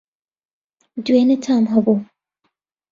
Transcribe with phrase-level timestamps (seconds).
[1.05, 1.97] دوێنی تام هەبوو